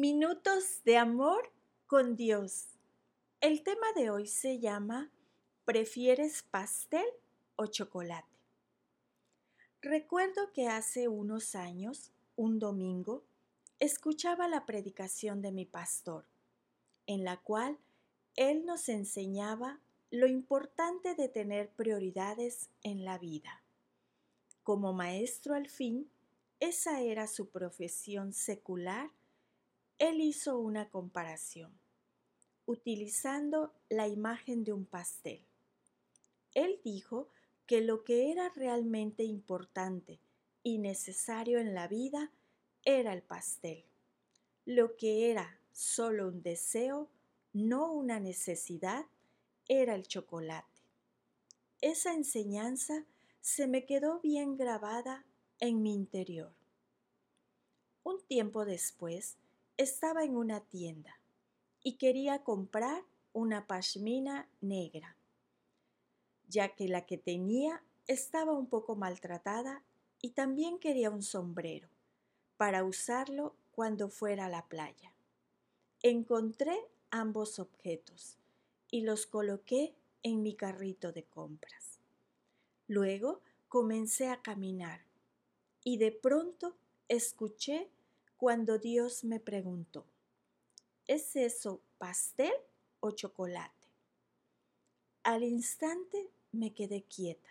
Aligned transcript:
Minutos 0.00 0.82
de 0.86 0.96
amor 0.96 1.52
con 1.86 2.16
Dios. 2.16 2.68
El 3.42 3.62
tema 3.62 3.86
de 3.94 4.08
hoy 4.08 4.26
se 4.26 4.58
llama 4.58 5.12
¿Prefieres 5.66 6.42
pastel 6.42 7.04
o 7.56 7.66
chocolate? 7.66 8.34
Recuerdo 9.82 10.54
que 10.54 10.68
hace 10.68 11.08
unos 11.08 11.54
años, 11.54 12.12
un 12.34 12.58
domingo, 12.58 13.24
escuchaba 13.78 14.48
la 14.48 14.64
predicación 14.64 15.42
de 15.42 15.52
mi 15.52 15.66
pastor, 15.66 16.24
en 17.06 17.22
la 17.22 17.36
cual 17.36 17.76
él 18.36 18.64
nos 18.64 18.88
enseñaba 18.88 19.80
lo 20.10 20.26
importante 20.26 21.14
de 21.14 21.28
tener 21.28 21.74
prioridades 21.74 22.70
en 22.82 23.04
la 23.04 23.18
vida. 23.18 23.62
Como 24.62 24.94
maestro 24.94 25.52
al 25.52 25.68
fin, 25.68 26.10
esa 26.58 27.02
era 27.02 27.26
su 27.26 27.50
profesión 27.50 28.32
secular, 28.32 29.10
él 30.00 30.22
hizo 30.22 30.58
una 30.58 30.88
comparación, 30.88 31.78
utilizando 32.64 33.74
la 33.90 34.08
imagen 34.08 34.64
de 34.64 34.72
un 34.72 34.86
pastel. 34.86 35.44
Él 36.54 36.80
dijo 36.82 37.28
que 37.66 37.82
lo 37.82 38.02
que 38.02 38.32
era 38.32 38.48
realmente 38.48 39.24
importante 39.24 40.18
y 40.62 40.78
necesario 40.78 41.58
en 41.58 41.74
la 41.74 41.86
vida 41.86 42.32
era 42.82 43.12
el 43.12 43.22
pastel. 43.22 43.84
Lo 44.64 44.96
que 44.96 45.30
era 45.30 45.60
solo 45.70 46.28
un 46.28 46.42
deseo, 46.42 47.10
no 47.52 47.92
una 47.92 48.20
necesidad, 48.20 49.04
era 49.68 49.94
el 49.94 50.08
chocolate. 50.08 50.80
Esa 51.82 52.14
enseñanza 52.14 53.04
se 53.42 53.66
me 53.66 53.84
quedó 53.84 54.18
bien 54.20 54.56
grabada 54.56 55.26
en 55.58 55.82
mi 55.82 55.94
interior. 55.94 56.54
Un 58.02 58.18
tiempo 58.22 58.64
después 58.64 59.36
estaba 59.80 60.24
en 60.24 60.36
una 60.36 60.60
tienda 60.60 61.18
y 61.82 61.94
quería 61.94 62.44
comprar 62.44 63.02
una 63.32 63.66
pashmina 63.66 64.46
negra, 64.60 65.16
ya 66.48 66.74
que 66.74 66.86
la 66.86 67.06
que 67.06 67.16
tenía 67.16 67.82
estaba 68.06 68.52
un 68.52 68.66
poco 68.66 68.94
maltratada 68.94 69.82
y 70.20 70.32
también 70.32 70.78
quería 70.78 71.08
un 71.10 71.22
sombrero 71.22 71.88
para 72.58 72.84
usarlo 72.84 73.56
cuando 73.70 74.10
fuera 74.10 74.46
a 74.46 74.48
la 74.50 74.66
playa. 74.66 75.14
Encontré 76.02 76.78
ambos 77.10 77.58
objetos 77.58 78.36
y 78.90 79.00
los 79.00 79.26
coloqué 79.26 79.94
en 80.22 80.42
mi 80.42 80.56
carrito 80.56 81.10
de 81.12 81.24
compras. 81.24 82.00
Luego 82.86 83.40
comencé 83.68 84.28
a 84.28 84.42
caminar 84.42 85.00
y 85.84 85.96
de 85.96 86.12
pronto 86.12 86.76
escuché 87.08 87.88
cuando 88.40 88.78
Dios 88.78 89.22
me 89.22 89.38
preguntó, 89.38 90.06
¿es 91.06 91.36
eso 91.36 91.82
pastel 91.98 92.54
o 93.00 93.10
chocolate? 93.10 93.86
Al 95.24 95.44
instante 95.44 96.30
me 96.50 96.72
quedé 96.72 97.02
quieta, 97.02 97.50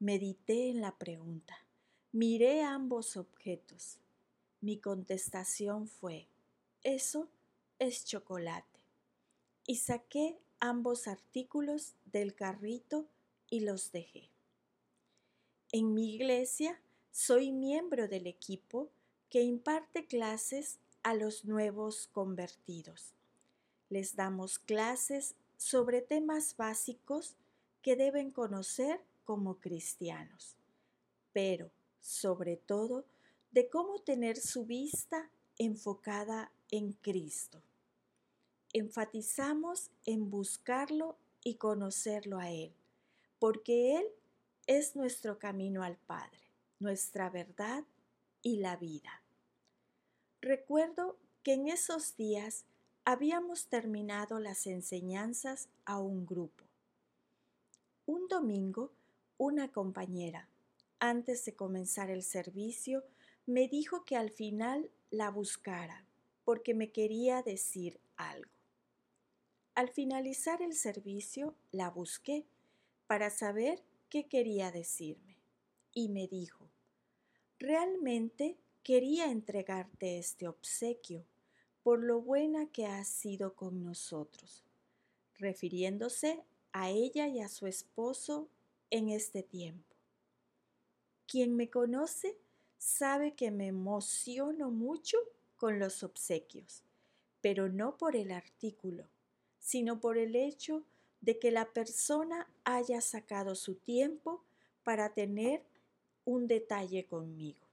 medité 0.00 0.68
en 0.68 0.80
la 0.80 0.98
pregunta, 0.98 1.56
miré 2.10 2.64
ambos 2.64 3.16
objetos. 3.16 4.00
Mi 4.60 4.78
contestación 4.78 5.86
fue, 5.86 6.26
eso 6.82 7.28
es 7.78 8.04
chocolate. 8.04 8.80
Y 9.64 9.76
saqué 9.76 10.40
ambos 10.58 11.06
artículos 11.06 11.94
del 12.06 12.34
carrito 12.34 13.06
y 13.48 13.60
los 13.60 13.92
dejé. 13.92 14.28
En 15.70 15.94
mi 15.94 16.16
iglesia 16.16 16.82
soy 17.12 17.52
miembro 17.52 18.08
del 18.08 18.26
equipo 18.26 18.90
que 19.30 19.42
imparte 19.42 20.06
clases 20.06 20.78
a 21.02 21.14
los 21.14 21.44
nuevos 21.44 22.08
convertidos. 22.12 23.14
Les 23.88 24.16
damos 24.16 24.58
clases 24.58 25.34
sobre 25.56 26.02
temas 26.02 26.56
básicos 26.56 27.36
que 27.82 27.96
deben 27.96 28.30
conocer 28.30 29.00
como 29.24 29.58
cristianos, 29.60 30.56
pero 31.32 31.70
sobre 32.00 32.56
todo 32.56 33.04
de 33.52 33.68
cómo 33.68 34.00
tener 34.00 34.36
su 34.36 34.66
vista 34.66 35.30
enfocada 35.58 36.52
en 36.70 36.92
Cristo. 36.92 37.62
Enfatizamos 38.72 39.90
en 40.04 40.30
buscarlo 40.30 41.16
y 41.42 41.54
conocerlo 41.54 42.38
a 42.38 42.50
Él, 42.50 42.74
porque 43.38 43.96
Él 43.96 44.06
es 44.66 44.94
nuestro 44.94 45.38
camino 45.38 45.82
al 45.82 45.96
Padre 45.96 46.50
nuestra 46.80 47.28
verdad 47.28 47.84
y 48.42 48.56
la 48.56 48.76
vida. 48.76 49.19
Recuerdo 50.42 51.18
que 51.42 51.52
en 51.52 51.68
esos 51.68 52.16
días 52.16 52.64
habíamos 53.04 53.66
terminado 53.66 54.38
las 54.38 54.66
enseñanzas 54.66 55.68
a 55.84 55.98
un 55.98 56.24
grupo. 56.24 56.64
Un 58.06 58.26
domingo, 58.26 58.90
una 59.36 59.70
compañera, 59.70 60.48
antes 60.98 61.44
de 61.44 61.54
comenzar 61.54 62.10
el 62.10 62.22
servicio, 62.22 63.04
me 63.44 63.68
dijo 63.68 64.04
que 64.04 64.16
al 64.16 64.30
final 64.30 64.90
la 65.10 65.30
buscara 65.30 66.06
porque 66.44 66.72
me 66.72 66.90
quería 66.90 67.42
decir 67.42 68.00
algo. 68.16 68.50
Al 69.74 69.90
finalizar 69.90 70.62
el 70.62 70.74
servicio, 70.74 71.54
la 71.70 71.90
busqué 71.90 72.46
para 73.06 73.28
saber 73.28 73.82
qué 74.08 74.26
quería 74.26 74.70
decirme 74.70 75.36
y 75.92 76.08
me 76.08 76.28
dijo, 76.28 76.70
realmente 77.58 78.56
quería 78.82 79.30
entregarte 79.30 80.18
este 80.18 80.48
obsequio 80.48 81.24
por 81.82 82.02
lo 82.02 82.20
buena 82.20 82.66
que 82.66 82.86
has 82.86 83.08
sido 83.08 83.54
con 83.54 83.82
nosotros, 83.82 84.64
refiriéndose 85.38 86.44
a 86.72 86.90
ella 86.90 87.26
y 87.28 87.40
a 87.40 87.48
su 87.48 87.66
esposo 87.66 88.48
en 88.90 89.08
este 89.08 89.42
tiempo. 89.42 89.96
Quien 91.26 91.56
me 91.56 91.70
conoce 91.70 92.36
sabe 92.78 93.34
que 93.34 93.50
me 93.50 93.68
emociono 93.68 94.70
mucho 94.70 95.18
con 95.56 95.78
los 95.78 96.02
obsequios, 96.02 96.82
pero 97.40 97.68
no 97.68 97.96
por 97.96 98.16
el 98.16 98.32
artículo, 98.32 99.04
sino 99.58 100.00
por 100.00 100.18
el 100.18 100.34
hecho 100.34 100.84
de 101.20 101.38
que 101.38 101.50
la 101.50 101.72
persona 101.72 102.48
haya 102.64 103.00
sacado 103.00 103.54
su 103.54 103.74
tiempo 103.74 104.42
para 104.82 105.12
tener 105.12 105.62
un 106.24 106.46
detalle 106.46 107.06
conmigo. 107.06 107.69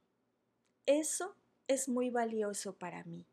Eso 0.87 1.35
es 1.67 1.89
muy 1.89 2.09
valioso 2.09 2.71
para 2.71 3.03
mí 3.03 3.25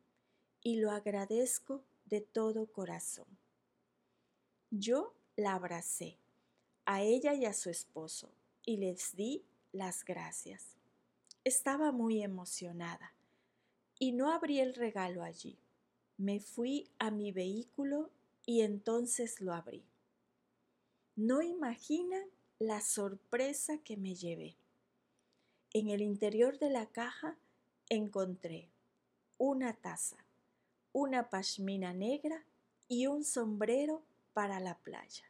y 0.61 0.81
lo 0.81 0.91
agradezco 0.91 1.85
de 2.05 2.21
todo 2.21 2.67
corazón. 2.67 3.29
Yo 4.73 5.15
la 5.37 5.55
abracé, 5.55 6.19
a 6.85 7.03
ella 7.03 7.33
y 7.35 7.45
a 7.45 7.53
su 7.53 7.71
esposo, 7.71 8.35
y 8.67 8.79
les 8.79 9.15
di 9.15 9.45
las 9.71 10.05
gracias. 10.05 10.77
Estaba 11.45 11.93
muy 11.93 12.25
emocionada 12.25 13.15
y 14.01 14.11
no 14.11 14.33
abrí 14.33 14.59
el 14.59 14.75
regalo 14.75 15.23
allí. 15.23 15.57
Me 16.17 16.41
fui 16.41 16.91
a 16.99 17.13
mi 17.13 17.31
vehículo 17.31 18.11
y 18.45 18.63
entonces 18.63 19.41
lo 19.41 19.55
abrí. 19.55 19.85
No 21.15 21.41
imaginan 21.41 22.25
la 22.59 22.81
sorpresa 22.81 23.79
que 23.79 23.97
me 23.97 24.17
llevé. 24.17 24.57
En 25.73 25.89
el 25.89 26.03
interior 26.03 26.59
de 26.59 26.71
la 26.71 26.87
caja 26.87 27.37
encontré 27.89 28.69
una 29.39 29.73
taza, 29.75 30.17
una 30.93 31.29
pashmina 31.29 31.93
negra 31.93 32.45
y 32.89 33.07
un 33.07 33.25
sombrero 33.25 34.03
para 34.33 34.61
la 34.61 34.79
playa. 34.79 35.25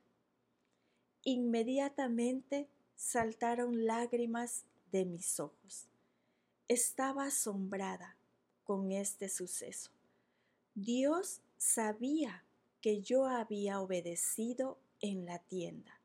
Inmediatamente 1.23 2.69
saltaron 2.97 3.87
lágrimas 3.87 4.65
de 4.93 5.05
mis 5.05 5.41
ojos. 5.41 5.89
Estaba 6.69 7.27
asombrada 7.27 8.17
con 8.63 8.93
este 8.93 9.29
suceso. 9.29 9.91
Dios 10.75 11.41
sabía 11.57 12.45
que 12.81 13.01
yo 13.01 13.27
había 13.27 13.81
obedecido 13.81 14.79
en 15.01 15.27
la 15.27 15.39
tienda, 15.39 16.01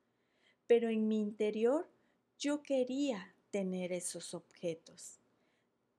pero 0.68 0.90
en 0.90 1.08
mi 1.08 1.20
interior 1.20 1.90
yo 2.38 2.64
quería 2.64 3.34
tener 3.52 3.92
esos 3.92 4.34
objetos. 4.34 5.19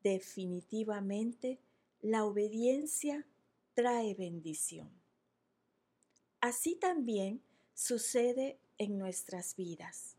Definitivamente, 0.02 1.58
la 2.00 2.24
obediencia 2.24 3.26
trae 3.74 4.14
bendición. 4.14 4.90
Así 6.40 6.74
también 6.74 7.42
sucede 7.74 8.58
en 8.78 8.98
nuestras 8.98 9.56
vidas. 9.56 10.16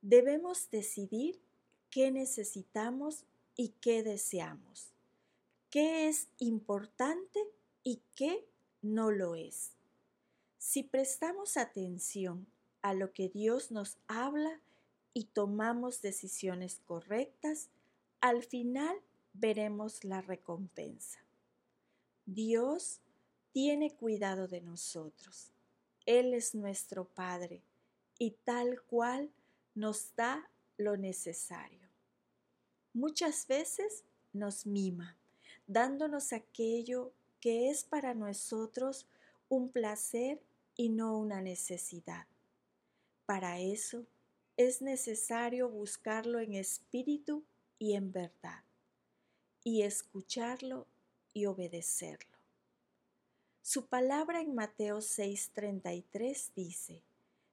Debemos 0.00 0.70
decidir 0.70 1.40
qué 1.90 2.10
necesitamos 2.10 3.24
y 3.54 3.68
qué 3.80 4.02
deseamos, 4.02 4.92
qué 5.68 6.08
es 6.08 6.28
importante 6.38 7.38
y 7.84 8.00
qué 8.14 8.46
no 8.80 9.10
lo 9.10 9.34
es. 9.36 9.72
Si 10.58 10.82
prestamos 10.82 11.56
atención 11.56 12.46
a 12.80 12.94
lo 12.94 13.12
que 13.12 13.28
Dios 13.28 13.70
nos 13.70 13.98
habla 14.06 14.60
y 15.12 15.24
tomamos 15.24 16.00
decisiones 16.00 16.80
correctas, 16.86 17.68
al 18.22 18.44
final 18.44 18.96
veremos 19.32 20.04
la 20.04 20.20
recompensa. 20.20 21.18
Dios 22.24 23.00
tiene 23.50 23.94
cuidado 23.96 24.46
de 24.46 24.60
nosotros. 24.60 25.52
Él 26.06 26.32
es 26.32 26.54
nuestro 26.54 27.04
Padre 27.04 27.64
y 28.18 28.30
tal 28.44 28.80
cual 28.82 29.32
nos 29.74 30.14
da 30.14 30.48
lo 30.76 30.96
necesario. 30.96 31.88
Muchas 32.94 33.46
veces 33.48 34.04
nos 34.32 34.66
mima, 34.66 35.18
dándonos 35.66 36.32
aquello 36.32 37.12
que 37.40 37.70
es 37.70 37.82
para 37.82 38.14
nosotros 38.14 39.08
un 39.48 39.68
placer 39.68 40.40
y 40.76 40.90
no 40.90 41.18
una 41.18 41.40
necesidad. 41.40 42.28
Para 43.26 43.58
eso 43.58 44.06
es 44.56 44.80
necesario 44.80 45.68
buscarlo 45.68 46.38
en 46.38 46.54
espíritu 46.54 47.44
y 47.82 47.96
en 47.96 48.12
verdad, 48.12 48.62
y 49.64 49.82
escucharlo 49.82 50.86
y 51.34 51.46
obedecerlo. 51.46 52.38
Su 53.60 53.86
palabra 53.86 54.40
en 54.40 54.54
Mateo 54.54 54.98
6:33 54.98 56.52
dice, 56.54 57.02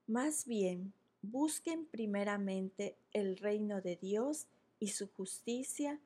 Más 0.05 0.45
bien, 0.45 0.93
busquen 1.23 1.87
primeramente 1.87 2.95
el 3.11 3.37
reino 3.37 3.81
de 3.81 3.95
Dios 3.95 4.45
y 4.79 4.89
su 4.89 5.07
justicia, 5.07 5.99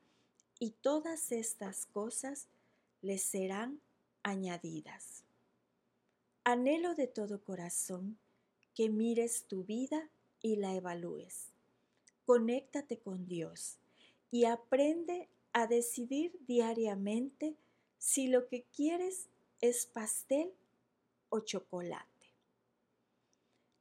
y 0.58 0.70
todas 0.70 1.30
estas 1.30 1.84
cosas 1.84 2.48
les 3.02 3.22
serán 3.22 3.78
añadidas. 4.22 5.22
Anhelo 6.44 6.94
de 6.94 7.08
todo 7.08 7.44
corazón 7.44 8.16
que 8.74 8.88
mires 8.88 9.44
tu 9.44 9.64
vida 9.64 10.08
y 10.40 10.56
la 10.56 10.74
evalúes. 10.74 11.50
Conéctate 12.24 12.98
con 12.98 13.26
Dios 13.26 13.76
y 14.34 14.46
aprende 14.46 15.28
a 15.52 15.68
decidir 15.68 16.36
diariamente 16.40 17.56
si 17.98 18.26
lo 18.26 18.48
que 18.48 18.64
quieres 18.64 19.28
es 19.60 19.86
pastel 19.86 20.52
o 21.28 21.38
chocolate. 21.38 22.32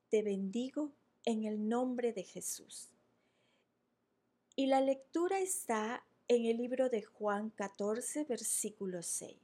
Te 0.09 0.21
bendigo 0.21 0.91
en 1.25 1.45
el 1.45 1.67
nombre 1.67 2.13
de 2.13 2.21
Jesús. 2.21 2.91
Y 4.55 4.67
la 4.67 4.79
lectura 4.79 5.39
está 5.39 6.05
en 6.27 6.45
el 6.45 6.57
libro 6.57 6.87
de 6.87 7.01
Juan 7.01 7.49
14, 7.49 8.25
versículo 8.25 9.01
6. 9.01 9.35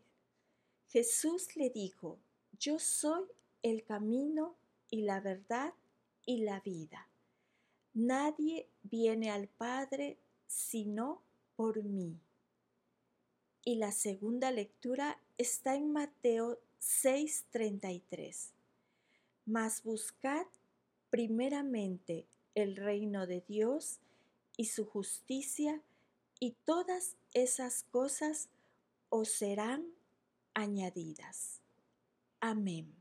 Jesús 0.90 1.56
le 1.56 1.72
dijo, 1.72 2.20
yo 2.60 2.78
soy 2.78 3.26
el 3.64 3.84
camino 3.84 4.58
y 4.92 5.02
la 5.02 5.22
verdad 5.22 5.74
y 6.24 6.44
la 6.44 6.60
vida. 6.60 7.10
Nadie 7.96 8.70
viene 8.84 9.32
al 9.32 9.48
Padre 9.48 10.20
sino 10.50 11.22
por 11.56 11.84
mí. 11.84 12.20
Y 13.64 13.76
la 13.76 13.92
segunda 13.92 14.52
lectura 14.52 15.22
está 15.38 15.76
en 15.76 15.94
Mateo 15.94 16.60
6:33. 16.80 18.54
Mas 19.46 19.84
buscad 19.84 20.48
primeramente 21.10 22.28
el 22.56 22.76
reino 22.76 23.28
de 23.28 23.42
Dios 23.48 24.00
y 24.58 24.66
su 24.66 24.86
justicia, 24.86 25.82
y 26.40 26.56
todas 26.66 27.16
esas 27.34 27.84
cosas 27.84 28.50
os 29.10 29.30
serán 29.30 29.86
añadidas. 30.54 31.62
Amén. 32.40 32.99